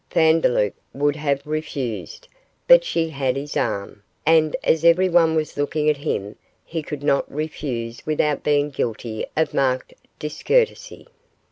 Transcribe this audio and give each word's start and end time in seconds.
Vandeloup 0.11 0.73
would 0.95 1.15
have 1.15 1.45
refused, 1.45 2.27
but 2.67 2.83
she 2.83 3.09
had 3.11 3.35
his 3.35 3.55
arm, 3.55 4.01
and 4.25 4.55
as 4.63 4.83
everyone 4.83 5.35
was 5.35 5.57
looking 5.57 5.91
at 5.91 5.97
him, 5.97 6.35
he 6.65 6.81
could 6.81 7.03
not 7.03 7.31
refuse 7.31 8.03
without 8.03 8.41
being 8.43 8.71
guilty 8.71 9.27
of 9.37 9.53
marked 9.53 9.93
discourtesy. 10.17 11.05